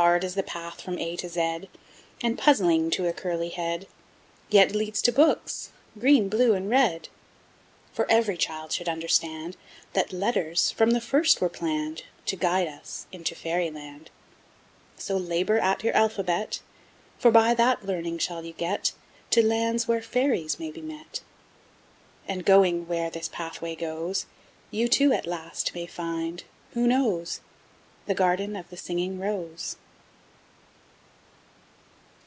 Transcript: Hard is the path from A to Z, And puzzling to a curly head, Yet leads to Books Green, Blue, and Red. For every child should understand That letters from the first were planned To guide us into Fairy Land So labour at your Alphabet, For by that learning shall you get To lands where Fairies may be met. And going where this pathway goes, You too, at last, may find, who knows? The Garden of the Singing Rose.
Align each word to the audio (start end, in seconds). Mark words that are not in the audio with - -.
Hard 0.00 0.24
is 0.24 0.34
the 0.34 0.42
path 0.42 0.80
from 0.80 0.96
A 0.98 1.14
to 1.16 1.28
Z, 1.28 1.68
And 2.22 2.38
puzzling 2.38 2.90
to 2.92 3.06
a 3.06 3.12
curly 3.12 3.50
head, 3.50 3.86
Yet 4.48 4.74
leads 4.74 5.02
to 5.02 5.12
Books 5.12 5.72
Green, 5.98 6.30
Blue, 6.30 6.54
and 6.54 6.70
Red. 6.70 7.10
For 7.92 8.10
every 8.10 8.38
child 8.38 8.72
should 8.72 8.88
understand 8.88 9.58
That 9.92 10.10
letters 10.10 10.70
from 10.70 10.92
the 10.92 11.02
first 11.02 11.42
were 11.42 11.50
planned 11.50 12.04
To 12.26 12.36
guide 12.36 12.66
us 12.66 13.06
into 13.12 13.34
Fairy 13.34 13.70
Land 13.70 14.08
So 14.96 15.18
labour 15.18 15.58
at 15.58 15.84
your 15.84 15.94
Alphabet, 15.94 16.60
For 17.18 17.30
by 17.30 17.52
that 17.52 17.84
learning 17.84 18.20
shall 18.20 18.42
you 18.42 18.54
get 18.54 18.92
To 19.32 19.44
lands 19.46 19.86
where 19.86 20.00
Fairies 20.00 20.58
may 20.58 20.70
be 20.70 20.80
met. 20.80 21.20
And 22.26 22.46
going 22.46 22.88
where 22.88 23.10
this 23.10 23.28
pathway 23.28 23.76
goes, 23.76 24.24
You 24.70 24.88
too, 24.88 25.12
at 25.12 25.26
last, 25.26 25.74
may 25.74 25.84
find, 25.84 26.44
who 26.70 26.86
knows? 26.86 27.42
The 28.06 28.14
Garden 28.14 28.56
of 28.56 28.70
the 28.70 28.78
Singing 28.78 29.18
Rose. 29.20 29.76